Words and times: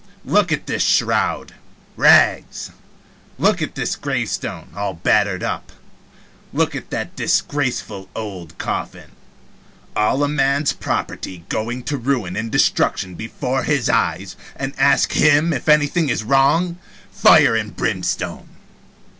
Look 0.25 0.51
at 0.51 0.65
this 0.65 0.81
shroud 0.81 1.53
rags. 1.95 2.71
Look 3.37 3.61
at 3.61 3.75
this 3.75 3.95
gravestone, 3.95 4.69
all 4.75 4.95
battered 4.95 5.43
up. 5.43 5.71
Look 6.51 6.75
at 6.75 6.89
that 6.89 7.15
disgraceful 7.15 8.09
old 8.15 8.57
coffin. 8.57 9.11
All 9.95 10.23
a 10.23 10.27
man's 10.27 10.73
property 10.73 11.45
going 11.49 11.83
to 11.83 11.97
ruin 11.97 12.35
and 12.35 12.51
destruction 12.51 13.13
before 13.13 13.61
his 13.61 13.89
eyes, 13.91 14.35
and 14.55 14.73
ask 14.79 15.11
him 15.11 15.53
if 15.53 15.69
anything 15.69 16.09
is 16.09 16.23
wrong? 16.23 16.79
Fire 17.11 17.55
and 17.55 17.75
brimstone!" 17.75 18.49